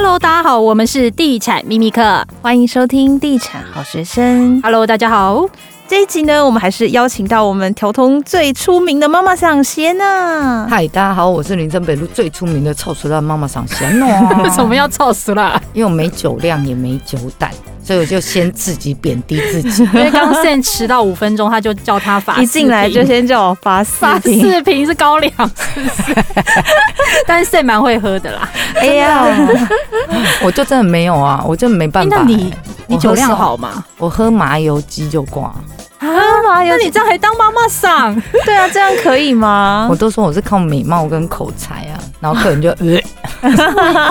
[0.00, 4.62] Hello，大家好，我们是地产秘密课，欢迎收听地产好学生。
[4.62, 5.44] Hello，大家好。
[5.88, 10.68] 这一集呢，我们还是邀请到我们调通最出名的妈妈上仙呢。
[10.70, 14.40] 嗨，大家好，我是林森北路最出名的臭死了妈妈上仙哦。
[14.44, 15.60] 为 什么要臭死了？
[15.72, 17.50] 因为我没酒量，也没酒胆，
[17.88, 19.82] 所以我就先自己贬低自己。
[19.94, 25.32] 因为刚刚 Sam 迟到五分钟，他就叫他罚，一进来就先叫我罚四罚四瓶是高粱，
[25.74, 26.24] 是不是？
[27.26, 28.46] 但是 Sam 蛮会喝的啦。
[28.74, 29.24] 哎呀，
[30.44, 32.22] 我就真的没有啊，我就没办法、欸。
[32.22, 32.54] 那你
[32.88, 33.82] 你酒量好吗？
[33.96, 35.54] 我喝麻油鸡就挂。
[36.50, 36.62] 啊！
[36.64, 38.14] 那你这样还当妈妈桑？
[38.44, 39.86] 对啊，这样可以吗？
[39.90, 42.70] 我都说我是靠美貌跟口才啊，然后客人就
[43.40, 43.50] 呃，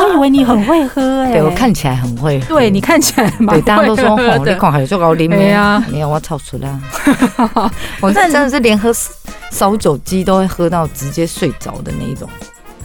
[0.10, 5.84] 我以为你很会喝哎、欸，对我看起来很会喝，对你看起来蛮会喝的，对大家都说哦，你看还有这高龄没啊？
[5.92, 6.80] 没有我超出啦，
[8.02, 8.92] 我真的是连喝
[9.52, 12.30] 烧酒鸡都会喝到直接睡着的那一种。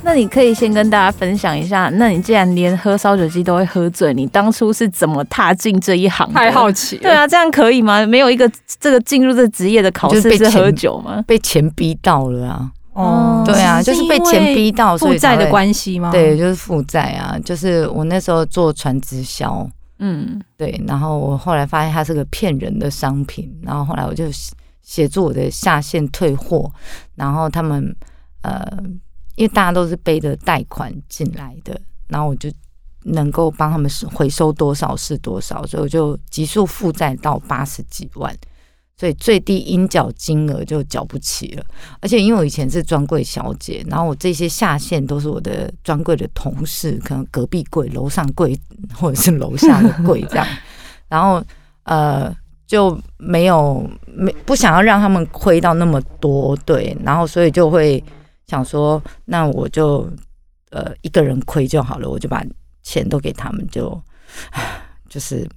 [0.04, 6.30] 那你可以先跟大家分享一下，那你既然连喝烧酒鸡都会喝醉，你当初是怎么踏进这一行？
[6.32, 6.96] 太好奇。
[6.98, 8.04] 对啊，这样可以吗？
[8.04, 11.22] 没有一个这个进入这职业的考试是喝酒吗？
[11.26, 12.70] 被钱逼到了啊！
[12.94, 16.10] 哦，对啊，就是被钱逼到，负债的关系吗？
[16.10, 17.38] 对，就是负债啊。
[17.44, 19.64] 就是我那时候做传直销，
[20.00, 24.24] 嗯，对，然后我后来发现它是个骗人的商品，然后后来我就
[24.82, 26.70] 协助我的下线退货，
[27.14, 27.94] 然后他们
[28.42, 28.66] 呃。
[29.42, 31.76] 因为大家都是背着贷款进来的，
[32.06, 32.48] 然后我就
[33.02, 38.32] 能够帮他们回收多少是多少，所以我就急速负债到八十几万，
[38.96, 41.64] 所以最低应缴金额就缴不起了。
[41.98, 48.56] 而且因为我以前是专柜小姐，然后我这些下线都是我的专柜的同事，可能隔壁柜、楼上柜
[48.94, 50.46] 或者是楼下的柜这样，
[51.10, 51.42] 然后
[51.82, 52.32] 呃
[52.64, 58.00] 就没有没不想要让他们亏到那么多，对，然后所以就会。
[58.52, 60.06] 想说，那我就
[60.70, 62.44] 呃一个人亏就好了，我就把
[62.82, 63.88] 钱都给他们就，
[65.08, 65.48] 就就是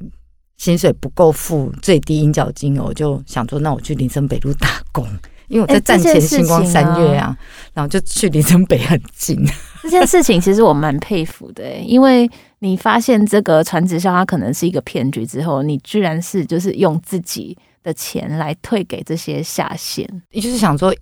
[0.55, 5.05] 薪水不够付最低应缴金额，我就想说，那我去林森北路打工，
[5.49, 7.37] 因为我在战前星光三月啊，
[7.73, 9.45] 然后就去林森北很近。
[9.83, 12.29] 这件事情其实我蛮佩服的，因为
[12.59, 20.95] 你发现这个传直销它可能是一个骗局之后，你居然是就是用自己的钱来退给这些下线，也就是想说。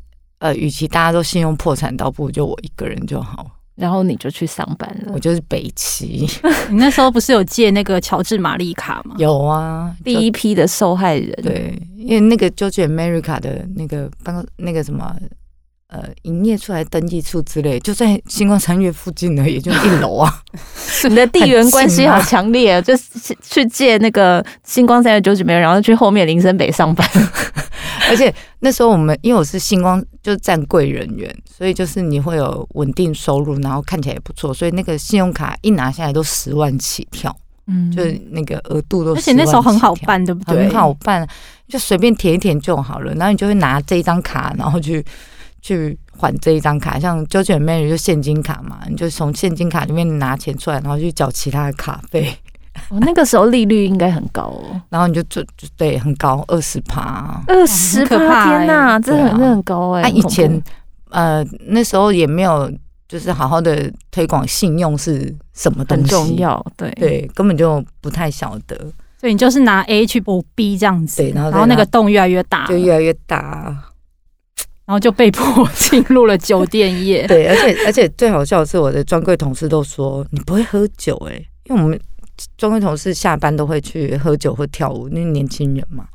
[0.43, 3.49] 呃，与其大家都信用破产，倒不如就我一个人就好。
[3.75, 5.13] 然后你就去上班了。
[5.13, 6.27] 我就是北齐。
[6.69, 9.15] 你那时候不是有借那个乔治玛丽卡吗？
[9.17, 11.31] 有啊，第一批的受害人。
[11.41, 15.15] 对，因为那个 George America 的那个办公那个什么。
[15.87, 20.41] 呃，营业出来登记处之类，就在星光三月附近呢，也就一楼啊。
[21.07, 22.81] 你的地缘关系好强烈啊！
[22.81, 27.07] 就是去借那个星光三越九九没有，然后去后面林森北上班。
[28.09, 37.35] 而且那时候我们因为我是星光，就是站柜人员，所以就是你会有稳定收入，然后看起来也不错，所以那个信用卡一拿下来都十万起跳，
[37.67, 40.63] 嗯，就是那个额度都，而且那时候很好办，对不对？
[40.63, 41.27] 很好办，
[41.67, 45.05] 就随便填一填就好了，然后你就会拿这一张卡，然后去。
[45.65, 52.37] 去还这一张卡，像周卷妹就现金卡嘛，你就从现金卡里面拿钱出来，然后去缴其他的卡费。
[52.89, 60.03] 哦，那个时候利率应该很高哦，然后你就就就对，很高，二十趴，二十趴，天哪，真的很很高哎。
[60.03, 60.61] 他以前
[61.09, 62.71] 呃那时候也没有，
[63.07, 68.75] 就是好好的推广信用是什么东西，很重要，对对，根本就不太晓得。
[69.19, 73.75] 所以你就是拿 A 去补 B 这样子，对，然后然后那个洞越来越大，就越来越大。
[74.85, 77.25] 然后就被迫进入了酒店业。
[77.31, 81.97] 对，而且而且最好笑的是，我的专柜同事都说你不会喝酒哎、欸，因为我们
[82.57, 86.05] 专柜同事下班都会去喝酒或跳舞，那年轻人嘛。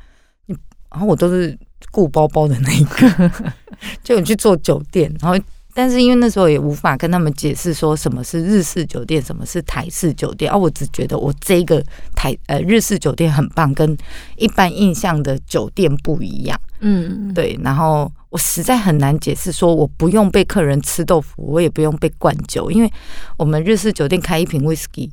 [0.90, 1.56] 然后我都是
[1.90, 3.30] 顾包包的那一个，
[4.02, 5.38] 就你去做酒店，然后
[5.74, 11.84] 但是因为那时候也无法跟他们解释说什么是日式酒店，什么是台式酒店啊，我只觉得我这个
[12.16, 13.96] 台呃日式酒店很棒，跟
[14.36, 16.58] 一般印象的酒店不一样。
[16.80, 18.10] 嗯，对，然后。
[18.30, 22.92] 我实在很难解释，说我不用被客人吃豆腐，我也不用被灌酒，因为
[23.38, 25.10] 我们日式酒店开一瓶威士忌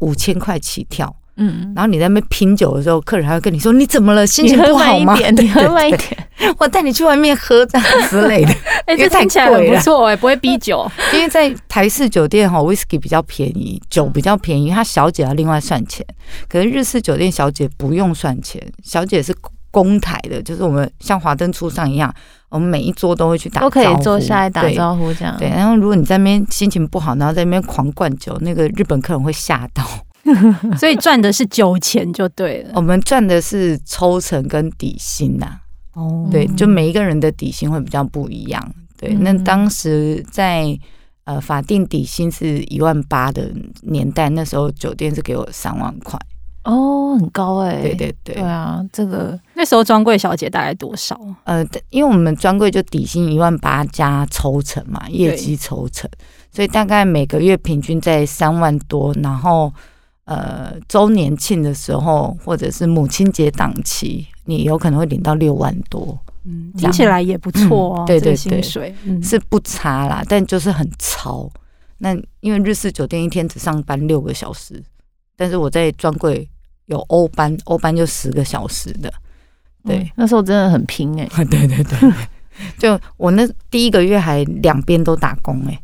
[0.00, 4.26] 五千块起跳，嗯，然后你在那边拼酒的时候，客人还会跟你说：“你怎么了？
[4.26, 8.52] 心情不好吗？”你喝慢一点，我带你去外面喝这样之类的。
[8.86, 10.90] 哎，这听起来很不错哎，不会逼酒。
[11.12, 16.04] 因为在台式酒店哈，威士忌比较便宜，酒比较便宜，他小姐要另外算钱。
[16.48, 19.34] 可是日式酒店小姐不用算钱，小姐是
[19.70, 22.14] 公台的，就是我们像华灯初上一样。
[22.48, 25.48] 我们每一桌都会去打招呼，都可以坐下来打招呼，这样对。
[25.48, 29.84] 然后如果你在那边心情不好，然后在那边狂灌酒，那个日本客人会吓到。
[30.78, 32.70] 所以赚的是酒钱就对了。
[32.74, 35.58] 我们赚的是抽成跟底薪呐。
[35.94, 38.74] 哦，对，就每一个人的底薪会比较不一样。
[38.96, 40.78] 对，那当时在
[41.24, 43.50] 呃法定底薪是一万八的
[43.82, 46.18] 年代，那时候酒店是给我三万块。
[46.66, 47.82] 哦，很高哎、欸！
[47.82, 51.16] 对对对，对啊，这个那时候专柜小姐大概多少？
[51.44, 56.10] 呃，因为我们专柜就底薪一万八加抽成嘛，业绩抽成，
[56.50, 59.14] 所以大概每个月平均在三万多。
[59.22, 59.72] 然后
[60.24, 66.18] 呃，周年庆的时候或者是母亲节档期，你有可能会领到六万多。
[66.44, 68.06] 嗯，听起来也不错哦、嗯。
[68.06, 71.48] 对对对，薪水、嗯、是不差啦，但就是很超。
[71.98, 74.82] 那因为日式酒店一天只上班六个小时，
[75.36, 76.48] 但是我在专柜。
[76.86, 79.12] 有欧班，欧班就十个小时的，
[79.84, 82.12] 对，嗯、那时候真的很拼哎、欸，对 对对，
[82.78, 85.80] 就我那第一个月还两边都打工哎、欸，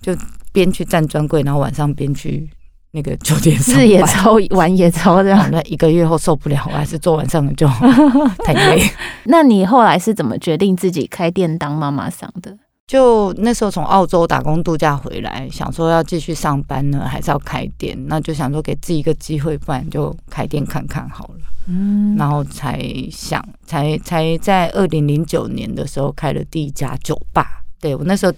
[0.00, 0.16] 就
[0.52, 2.48] 边去站专柜，然后晚上边去
[2.92, 5.48] 那个酒店上班，日也超，晚也超这样。
[5.50, 7.68] 那一个月后受不了，我还是做晚上的就
[8.44, 8.82] 太累。
[9.24, 12.56] 那你后来是怎么决定自己开店当妈妈桑的？
[12.86, 17.98] 就那时候从澳洲打工度假回来，想说要继续上班呢，还是要开店？
[18.06, 21.40] 那就想说给自己一个机会，不然就开店看看好了。
[21.66, 22.80] 嗯，然后才
[23.10, 27.60] 想，才才在二零零九年的时候开了第一家酒吧。
[27.80, 28.32] 对，我那时候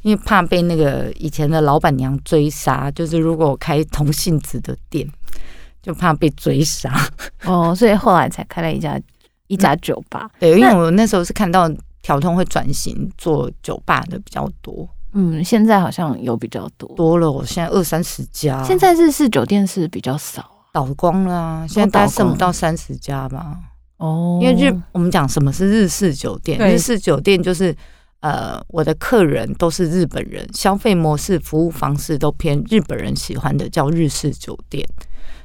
[0.00, 5.06] 因为怕被那个以前的老板娘追杀，就是如果我开同性质的店，
[5.82, 6.90] 就怕被追杀。
[7.44, 8.98] 哦，所以后来才开了一家
[9.48, 10.30] 一家酒吧。
[10.40, 11.70] 对，因为我那时候是看到。
[12.02, 18.62] 条通会转型做酒吧的比较多，嗯，现在好像有比较多多了，我现在二三十家。
[18.64, 23.56] 现在日式酒店是比较少，倒光了啊，现在大概剩不到三十家吧。
[23.98, 27.74] 哦，因为日我们讲什么是日式酒店，日式酒店就是
[28.18, 34.84] 呃，我的客人都是日本人，消费模式、服务方式都偏日本人喜欢的，叫日式酒店。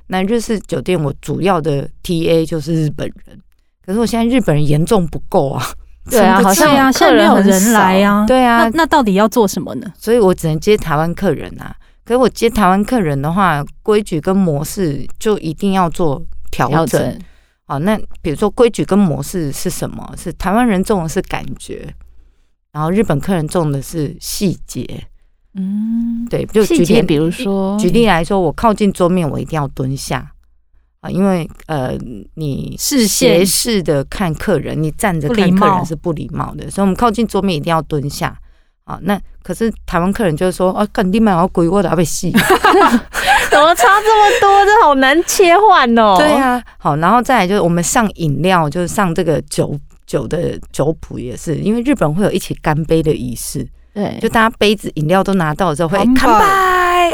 [0.07, 3.39] 那日式酒店我主要的 TA 就是日本人，
[3.85, 5.63] 可是我现在日本人严重不够啊。
[6.09, 8.25] 对啊，好像啊，现在没有人来啊。
[8.25, 9.91] 对啊，那那到底要做什么呢？
[9.97, 11.75] 所以我只能接台湾客人啊。
[12.05, 17.19] 可是我接台湾客人的话，规矩跟模式就一定要做调整。
[17.65, 20.13] 好，那比如说规矩跟模式是什么？
[20.17, 21.93] 是台湾人重的是感觉，
[22.71, 24.87] 然后日本客人重的是细节。
[25.55, 30.31] 嗯，对，就举例，比如说举例来说，我靠近桌面，我一定要蹲下。
[31.01, 31.97] 啊，因为呃，
[32.35, 38.37] 你斜视的看客人，你站着看客人是不礼貌的，所以我们靠近桌面一定要蹲下。
[38.83, 42.39] 啊，那可是台湾客人就是说，啊，肯定蛮要鬼，我的阿被戏，怎
[43.59, 44.65] 么差这么多？
[44.65, 46.15] 这好难切换哦。
[46.17, 53.67] 对啊，好，然后再来就是我们上饮料，就是上这个酒酒的酒谱也是，因为日本会有一起干杯的仪式。
[53.93, 56.21] 对，就大家杯子饮料都拿到之后会干杯，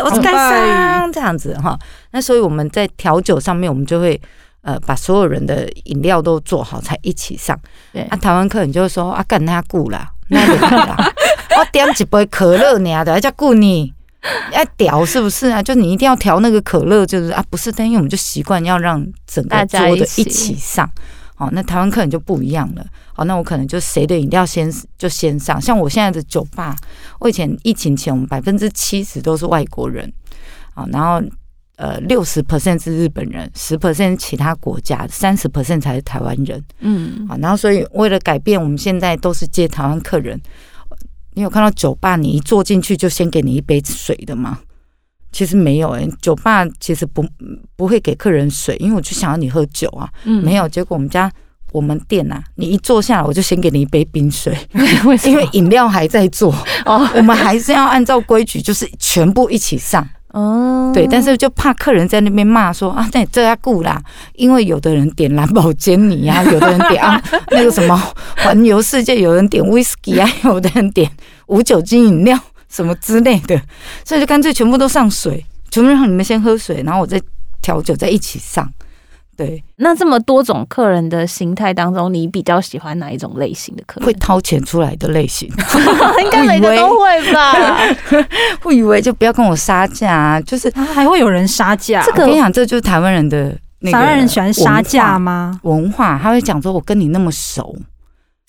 [0.02, 1.78] 我是干桑这样子哈。
[2.12, 4.20] 那所以我们在调酒上面，我们就会
[4.62, 7.60] 呃把所有人的饮料都做好才一起上。
[7.92, 10.96] 对啊，台湾客人就会说啊，干那顾啦，那个啦，
[11.58, 13.94] 我点几杯可乐你啊，的，叫顾你，
[14.52, 15.62] 要调是不是啊？
[15.62, 20.90] 就你一定要调那个可乐，就是啊，不是，但因为我们就习惯要让整个桌的一起上。
[21.44, 22.86] 好，那台湾客人就不一样了。
[23.12, 25.62] 好，那我可能就谁的饮料先就先上。
[25.62, 26.74] 像我现在的酒吧，
[27.20, 30.10] 我以前疫情前，我们百分之七十都是外国人。
[30.74, 31.22] 好，然后
[31.76, 36.64] 呃六十 percent 是日本人，十 percent 其他国家，三十 percent 才是台湾人。
[36.80, 40.42] 嗯，好，然后所以为了改变，我们现在都是接台湾客人。
[41.34, 44.60] 你有看到酒吧，你一坐进去就先给你一杯水的吗？
[45.34, 47.26] 其实没有哎、欸，酒吧其实不
[47.76, 50.08] 不会给客人水，因为我就想要你喝酒啊。
[50.24, 50.70] 嗯，没有。
[50.70, 51.30] 结果我们家
[51.72, 54.56] 我们店呐、啊，你一坐下来，我就先给你一杯冰水，
[55.06, 55.18] 为？
[55.26, 56.54] 因为饮料还在做
[56.86, 57.10] 哦。
[57.16, 60.92] 我们还是要按照规矩，就是全部一起上哦。
[60.94, 64.00] 对，但是就怕客人在那边骂说啊，那你这要顾啦，
[64.36, 68.00] 因为有的人点蓝宝坚尼啊， 有的人点啊那个什么
[68.38, 71.10] 环游世界，有人点威士忌啊，有的人点
[71.48, 72.40] 无酒精饮料。
[72.74, 73.62] 什么之类的，
[74.04, 77.22] 所以就干脆全部都上水，全部让你们先喝水，然后我再
[77.62, 78.68] 调酒，在一起上。
[79.36, 84.06] 对，那这么多种客人的形态当中，你比较喜欢哪一种类型的客人？
[84.06, 85.48] 会掏钱出来的类型，
[86.24, 87.80] 应该每个都会吧？
[88.62, 92.04] 不以为就不要跟我杀价，就是还会有人杀价。
[92.04, 93.98] 这个我跟你讲，这就是台湾人的那个。
[93.98, 95.60] 台湾人喜欢杀价吗？
[95.64, 97.76] 文化，他会讲说：“我跟你那么熟。”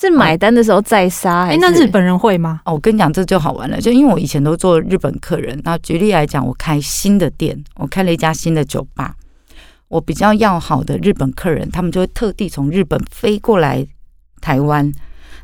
[0.01, 1.47] 是买单的时候再杀？
[1.47, 2.61] 哎，那日本人会吗？
[2.65, 3.81] 哦，我跟你讲，这就好玩了。
[3.81, 9.15] 就因为我以前都做日本客人，那举例来讲，我开新的店，我开了一家新的酒吧，
[9.89, 13.87] 我比较要好的日本客人，他们就会特地从日本飞过来
[14.41, 14.93] 台湾，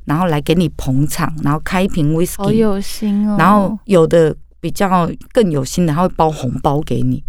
[0.05, 3.37] 然后来给你捧场，然后开一瓶威士忌，好有心哦。
[3.39, 7.23] 然后有的比较更有心的，他会包红包给你，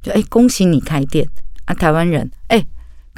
[0.00, 1.26] 就哎，恭喜你开店
[1.64, 2.64] 啊，台湾人哎。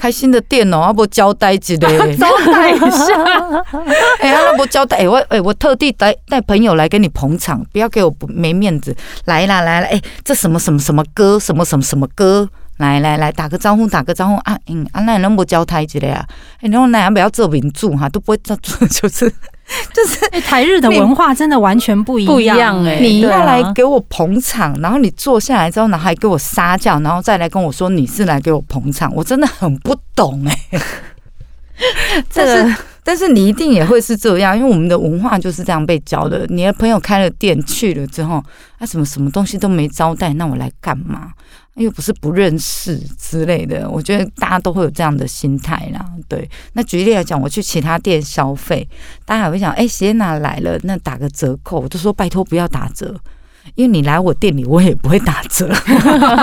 [0.00, 3.64] 开心的店哦，要不交代一下， 交代一下。
[4.20, 8.96] 哎呀，要不交代，我哎，我特地带带朋友来给你捧场，不要给我不没面子。
[9.26, 12.48] 来啦来啦，哎，这什么什么什么歌，什么什么什么歌，
[12.80, 16.26] 来来来，打个招呼，打个招呼啊，嗯，啊，那能不交代之类啊？
[16.60, 18.56] 哎，然后那要不要做名著哈，都不会做，
[18.88, 19.32] 就是。
[19.94, 22.98] 就是台日的文化真的完全不一样，不一样哎！
[22.98, 30.80] 你要来给我捧场，然后你坐下来之后，然后还给我撒娇，然后再来跟我说你是来给我捧场，我真的很不懂哎。
[32.34, 32.74] 但是
[33.10, 36.46] 但是你一定也会是这样，因为我们的文化就是这样被教的。
[36.46, 38.40] 你的朋友开了店去了之后，
[38.78, 41.32] 他什么什么东西都没招待，那我来干嘛？
[41.74, 46.06] 又不是不认识之类的，我觉得大家都会有这样的心态啦。
[46.28, 48.88] 对，那举例来讲，我去其他店消费，
[49.24, 53.18] 大家还会想，哎、欸，谢娜来了，那打个折扣，我就说拜托不要打折，
[53.74, 55.68] 因为你来我店里，我也不会打折。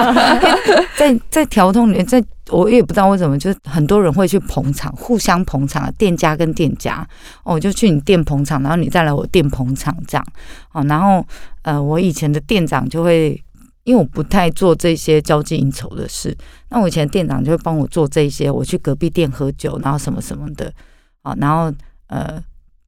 [0.98, 7.08] 在在调通里面，在我也不知道为什么，就是很多人会去捧场，互相捧场，店家跟店家，
[7.44, 10.26] 哦，我就去你店捧场，然后你再来我店捧场，这样，
[10.74, 11.26] 哦，然后
[11.64, 13.42] 呃，我以前的店长就会。
[13.84, 18.52] 因为我不太做这些交际应酬的事，那我以前店长就会帮我做这些。
[18.52, 20.70] 我去隔壁店喝酒，然后什么什么的，
[21.24, 21.74] 哦，然后
[22.08, 22.38] 呃，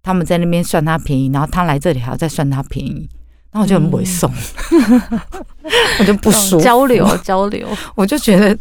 [0.04, 3.10] 他们在那边算他便宜，然后他来这里还要再算他便宜，
[3.52, 4.32] 那我就很不会送，
[4.72, 5.22] 嗯、
[6.00, 8.58] 我就不说交流交流， 我就觉得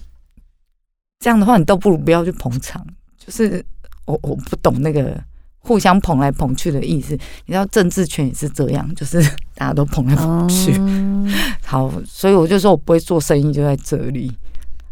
[1.20, 2.84] 这样的话，你倒不如不要去捧场。
[3.16, 3.64] 就是
[4.04, 5.18] 我我不懂那个。
[5.60, 7.12] 互相捧来捧去的意思，
[7.44, 9.20] 你知道政治圈也是这样，就是
[9.54, 10.72] 大家都捧来捧去。
[10.78, 11.30] 嗯、
[11.62, 14.32] 好，所以我就说我不会做生意，就在这里。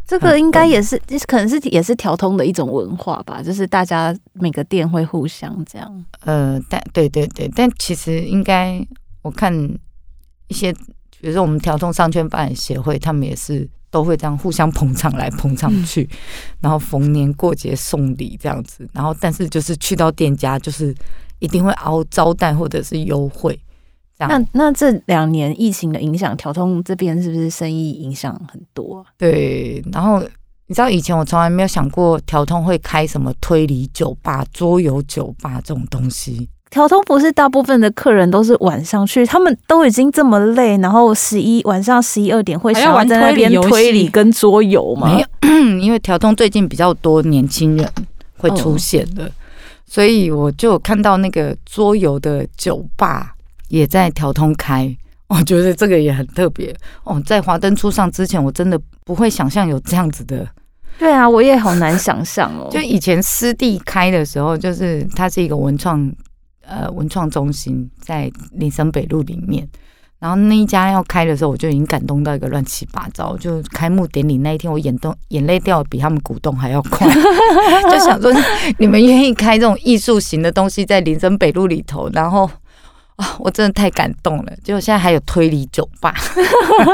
[0.06, 6.04] 这个应该也是，可能是也是条通的一种文化吧，就是大家每个店会互相这样。
[6.20, 8.86] 呃，但对对对，但其实应该
[9.22, 9.50] 我看
[10.48, 13.68] 一些，比如说我们调通商圈发展协会，他们也是。
[13.88, 16.16] 都会这样互相捧场来捧场去，嗯、
[16.62, 20.94] 然后逢年过节送礼这样子，然后但是就是去到店家就是
[21.38, 23.58] 一定会熬招待或者是优惠。
[24.18, 29.06] 那那这两年疫情的影响，调通这边是不是生意影响很多？
[29.16, 30.20] 对，然后
[30.66, 36.50] 你知道以前我从来没有想过调通会开什么推理酒吧、桌游酒吧这种东西。
[36.68, 45.14] 条通不是大部分的客人都是晚上去，他们都已经这么累，然后十一晚上十一二点会想要在那边推理跟桌游吗？
[45.14, 45.26] 没有，
[45.80, 47.88] 因为条通最近比较多年轻人
[48.37, 49.30] 会出现的，
[49.87, 53.32] 所以我就有看到那个桌游的酒吧
[53.68, 54.94] 也在条通开，
[55.28, 57.23] 我觉得这个也很特别哦。
[57.25, 60.46] 在华灯初上之前，我真的不会想象有这样子的。
[60.99, 62.68] 对啊，我也好难想象哦。
[62.73, 66.12] 就以前湿地开的时候，就是它是一个文创。
[66.68, 69.68] 呃，文创中心在林森北路里面，
[70.18, 73.37] 然后那一家要开的时候，我就已经感动到一个乱七八糟。
[73.37, 77.06] 就开幕典礼那一天，我眼动眼泪掉比他们股东还要快，
[77.88, 78.32] 就想说
[78.78, 82.50] 你们愿意开这种艺术型的东西在林森北路里头，然后
[83.14, 84.52] 啊，我真的太感动了。
[84.64, 86.12] 结果现在还有推理酒吧，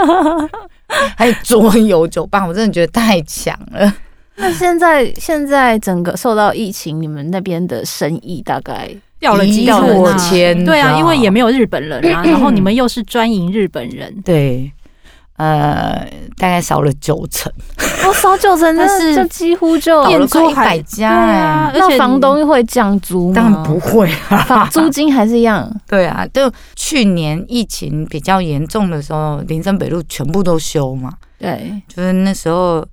[1.16, 3.94] 还有桌游酒吧，我真的觉得太强了。
[4.36, 8.94] 那现在现在整个受到疫情，你们那边的生意大概？
[9.22, 14.70] 掉了几破千，对啊，因为也没有日本人啊， 然后你们又是专营日本人，对，
[15.36, 16.04] 呃，
[16.36, 17.50] 大概少了九成，
[18.04, 23.34] 哦，少九成，但是就几乎就店租一百家，啊，而且房东会降租吗？
[23.36, 25.72] 当然不会啊，租金还是一样。
[25.86, 32.84] 对啊，就去年疫情比较严重的时候，林森北路全部都修嘛，对，就是那时候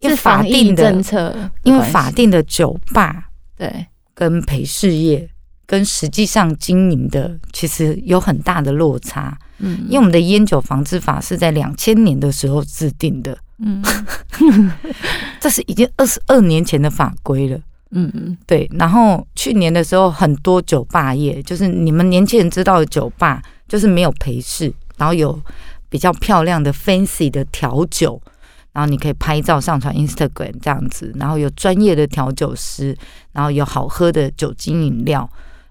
[0.00, 5.26] 因为法定政策，因为法定的酒吧，对，跟陪事业。
[5.68, 13.84] 跟实际上经营的其实有很大的落差，嗯，因为我们的烟酒防治法是在两千年的时候制定的，嗯，
[15.38, 17.60] 这是已经二十二年前的法规了，
[17.90, 18.66] 嗯嗯，对。
[18.78, 25.38] 然后去年的时候，很多酒吧业，就是你们年轻人知道的酒吧，就是没有陪侍，然后有
[25.90, 28.18] 比较漂亮的 fancy 的调酒，
[28.72, 32.96] 然后你可以拍照上传 Instagram 这样子，然后有专业的调酒师，
[33.32, 35.28] 然后有好喝的酒精饮料。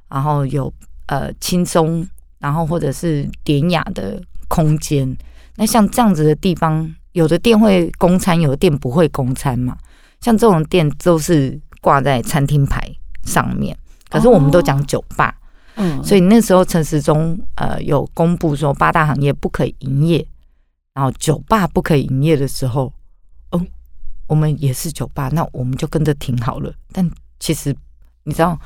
[0.09, 0.73] 然后有
[1.07, 2.07] 呃轻松，
[2.39, 5.15] 然后或者是典雅的空间。
[5.55, 9.77] 那像这样子的地方，有的店会供餐，有的店不会供餐嘛。
[10.21, 12.79] 像这种店都是挂在餐厅牌
[13.23, 13.77] 上面，
[14.09, 15.35] 可是我们都讲酒吧。
[15.75, 20.25] 嗯，所以那时候陈时中呃有公布说八大行业不可以营业，
[20.93, 22.91] 然后酒吧不可以营业的时候，
[23.51, 23.61] 哦，
[24.27, 26.73] 我们也是酒吧，那我们就跟着停好了。
[26.91, 27.09] 但
[27.39, 27.75] 其实
[28.23, 28.59] 你知道。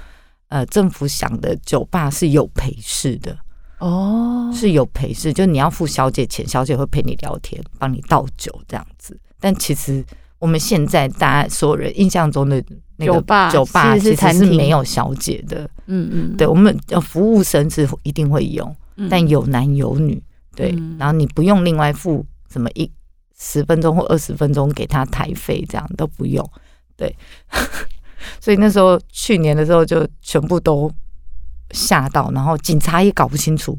[0.52, 3.36] 呃，政府想的酒吧是有陪侍的
[3.80, 9.18] 哦，是有陪侍，就你要付小姐钱，小姐会陪你聊天，帮你倒酒这样子。
[9.40, 10.06] 但其实
[10.40, 12.62] 我们现在大家所有人印象中的
[12.98, 15.70] 那个酒吧，酒吧其实是没有小姐的。
[15.86, 18.76] 嗯嗯，对，我们服务生是一定会有，
[19.10, 20.22] 但有男有女。
[20.54, 22.92] 对，然后你不用另外付什么一
[23.40, 26.48] 十分钟或二十分钟给他台费，这样都不用。
[26.98, 27.16] 对，
[28.40, 30.92] 所以那时候去年的时候就全部都
[31.72, 33.78] 吓到，然后警察也搞不清楚，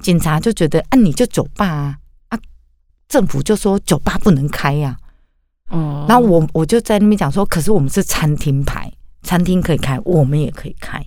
[0.00, 2.38] 警察就觉得啊，你就酒吧啊啊，
[3.08, 4.96] 政府就说酒吧不能开呀。
[5.70, 8.92] 哦，然后我我就在那边讲说，可是我们是餐厅牌，
[9.22, 11.04] 餐厅可以开，我们也可以开。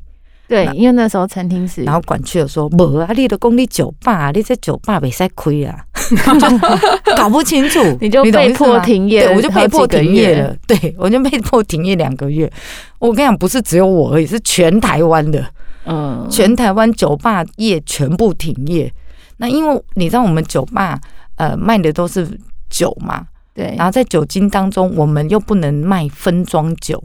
[0.47, 5.85] 对，因为那时候餐厅是，然后管区的说，不啊，你的公立酒吧，你在酒吧没使亏啊，
[7.17, 12.51] 搞不清楚， 你就被迫停业，对，我就被迫停业了，对，我就被迫停业两个月。
[12.99, 15.45] 我跟你讲，不是只有我而已，是全台湾的，
[15.85, 18.91] 嗯，全台湾酒吧业全部停业。
[19.37, 20.99] 那因为你知道，我们酒吧
[21.35, 22.27] 呃卖的都是
[22.69, 23.25] 酒嘛。
[23.53, 27.03] 对，然后在酒精当中，我们又不能卖分装酒，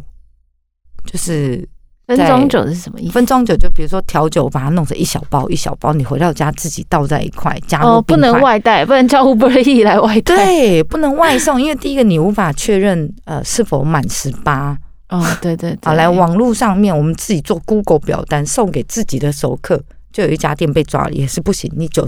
[1.04, 1.68] 就是
[2.06, 3.12] 分装酒是什么意思？
[3.12, 7.88] 分装酒就比如说调酒，把它弄成一小包一小包，你回到家自己倒在一块，加入。
[7.88, 10.36] 哦，不能外带，不能叫 Uber Eats 来外带。
[10.36, 14.76] 对，不能外送，因为第一个你无法确认呃是否满十八。
[15.08, 15.78] 哦，对对对。
[15.82, 19.80] 好，来网络上面我们自己做 Google 表单送给自己的熟客，
[20.12, 22.06] 就有一家店被抓了，也是不行，你酒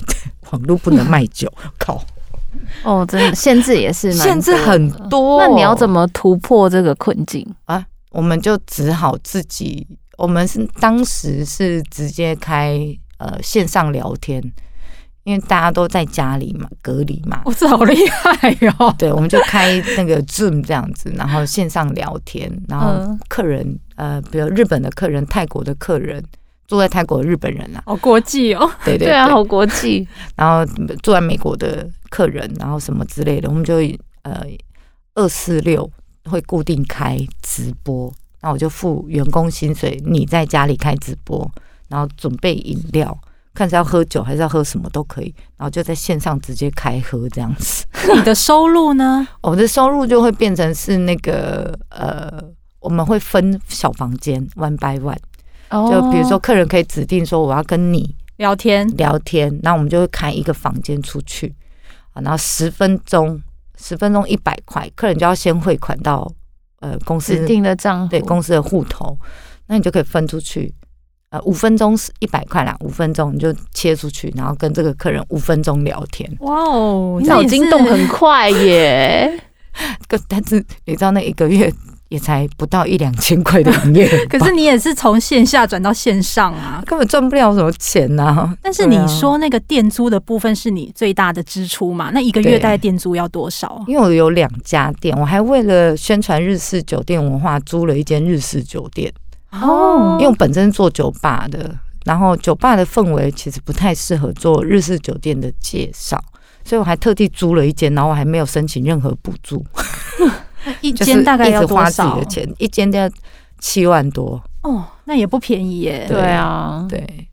[0.50, 2.03] 网络不能卖酒， 靠。
[2.83, 5.41] 哦，真的限制也是限制很多。
[5.41, 7.85] 那你要怎么突破这个困境啊？
[8.16, 12.78] 我们就只好自己，我们是当时是直接开
[13.18, 14.42] 呃线上聊天，
[15.25, 17.42] 因为大家都在家里嘛，隔离嘛。
[17.44, 18.94] 我这好厉害哟！
[18.96, 26.25] 对，我们就开那个 Zoom 这样子，然后线上聊天，然后客人呃，比如日本的客人、泰国的客人。
[26.68, 30.04] 住在泰国的日本人啊，好国际哦，对对对啊，好国际。
[30.35, 30.66] 然后
[31.00, 33.76] 住在美国的客人，然后什么之类的，我们就
[34.23, 34.42] 呃
[35.14, 35.88] 二四六
[36.28, 41.50] 会固定开直播，那我就付员工薪水，你在家里开直播，
[41.88, 43.16] 然后准备饮料，
[43.54, 47.85] 看是要喝酒还是要喝什么都可以，然后就在线上直接开喝这样子。
[48.14, 49.26] 你的收入呢？
[49.41, 52.43] 我的收入就会变成是那个呃，
[52.80, 55.17] 我们会分小房间，one by one。
[55.91, 61.52] 就比如说，客人可以指定说我要跟你聊天聊天，那我们就会开一个房间出去
[62.12, 63.43] 啊，然后十分钟，
[63.76, 66.30] 十分钟一百块，客人就要先汇款到
[66.80, 69.17] 呃公司指定的账户，对公司的户头，
[69.67, 70.75] 那你就可以分出去，
[71.30, 76.30] 呃五分钟是一百块啦，五分钟你就切出去，然后跟这个客人五分钟聊天。
[76.41, 79.41] 哇哦，脑筋动很快耶！
[80.08, 81.73] 可但是你知道那一个月。
[82.08, 88.56] 也才不到一两千块的营业， 可是你也是从线下转到线上啊，根本赚不了什么钱呐、啊。
[88.62, 92.10] 但是你说那个店租的部分是你最大的支出嘛？
[92.14, 93.84] 那一个月大概店租要多少？
[93.88, 99.12] 因为我有两家店，我还为了宣传日式酒店文化，租了一间日式酒店。
[99.50, 106.23] 哦，因为我本身做酒吧的，然后酒吧的氛围其实不太适合做日式酒店的介绍，
[106.62, 109.64] 所以我还特地租了一间，然后我还没有申请任何补助。
[110.83, 111.91] 一间大概要多少？
[111.91, 113.09] 自己的钱一间都要
[113.59, 116.07] 七万多哦，那也不便宜耶。
[116.09, 117.29] 对啊，对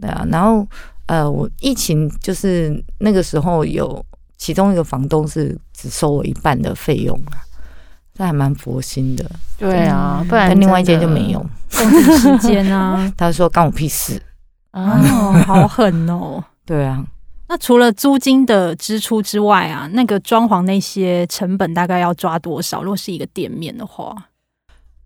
[0.00, 0.24] 对啊。
[0.30, 0.66] 然后
[1.06, 4.04] 呃，我疫情就是那个时候有
[4.36, 7.40] 其中一个房东是只收我一半的费用啊，
[8.14, 9.24] 这还蛮佛心的。
[9.56, 11.44] 对啊，不然但另外一间就没有。
[11.74, 14.20] 共体时间啊， 他说干我屁事
[14.72, 14.80] 哦，
[15.46, 16.42] 好狠哦。
[16.66, 17.04] 对啊。
[17.52, 22.82] 那除了租金的支出之外啊，那个装潢那些成本大概要抓多少？
[22.82, 24.16] 如果是一个店面的话，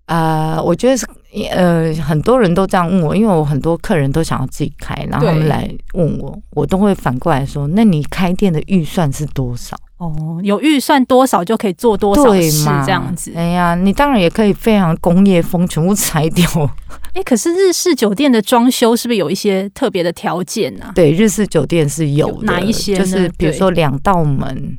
[0.05, 1.05] 啊、呃，我觉得是
[1.51, 9.77] 呃，很多人都这样问我，因为我很多客人都想要自己开，然后他们来问我，我都会反过来说，那你开店的预算是多少？
[9.99, 13.33] 哦，有预算多少就可以做多少事，这样子。
[13.35, 16.47] 哎呀，你当然也可以非常工业风，全部拆掉。
[17.15, 20.93] 哎，可是日式酒店的装修是不是有一些特别的条件呢？
[20.95, 22.95] 对，日式酒店是有的，有哪一些？
[22.95, 24.79] 就是比如说两道门，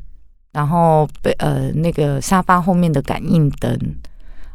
[0.52, 3.76] 然后被呃那个沙发后面的感应灯，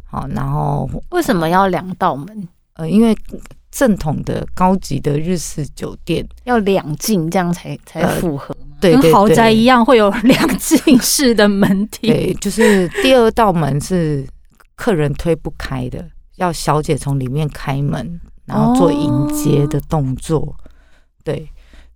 [0.09, 2.47] 好，然后为什么要两道门？
[2.75, 3.13] 呃，因为
[3.69, 8.55] 正统的高级的日式酒店要两进，这样才才符合。
[8.55, 12.11] 呃跟豪宅一样会有两进式的门厅。
[12.13, 14.27] 对，就是第二道门是
[14.75, 16.05] 客人推不开的。
[16.37, 20.39] 要小姐从里面开门，然后做迎接的动作。
[20.39, 20.55] 哦、
[21.23, 21.47] 对，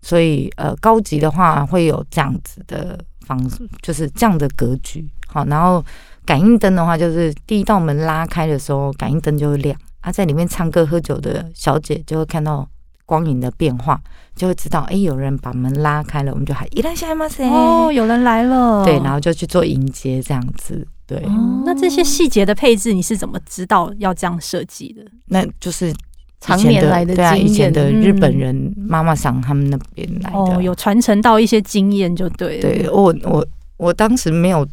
[0.02, 5.04] 所以呃，高级的话会有这样子的方式，就是这样的格局。
[5.28, 5.84] 好，然后
[6.24, 9.76] 感应灯的话，就是第一道门拉开的时候，感应灯就会亮。
[10.02, 12.66] 啊，在里面唱歌喝酒的小姐就会看到
[13.07, 14.01] 光影的变化，
[14.35, 17.47] 就会知道哎、欸，有人把门拉开了，我们就喊いらっしゃいませ。
[17.49, 18.85] 哦，有人来了。
[18.85, 20.87] 对，然后就去做迎接这样子。
[21.07, 21.23] 对，
[21.67, 25.03] 那这些细节的配置你是怎么知道要这样设计的？
[25.27, 25.93] 那就是
[26.41, 32.63] 常年来的对啊，以前的日本人妈妈桑他们那边来的，哦，有传承到一些经验就对了。
[32.63, 34.67] 对，我我我当时没有。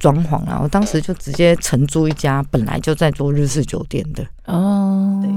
[0.00, 0.58] 装潢啊！
[0.60, 5.20] 我当时就直接承租一家本来就在做日式酒店的哦。
[5.22, 5.30] 对，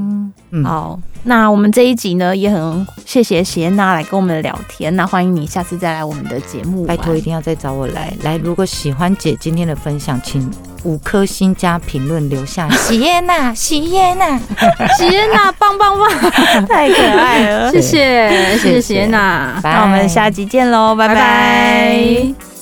[0.51, 8.13] 嗯，好，那我们这一集呢也很谢谢喜恩娜来跟我们聊天，那欢迎你下次再来我们的节目，拜托一定要再找我来。
[8.23, 10.49] 来，如果喜欢姐今天的分享，请
[10.83, 12.69] 五颗星加评论留下。
[12.87, 14.39] 喜恩娜，喜恩娜，
[14.97, 16.09] 喜恩娜，棒棒棒，
[16.67, 21.13] 太可爱了，谢谢谢谢喜恩娜，拜那我们下集见喽，拜拜。
[21.15, 22.52] 拜拜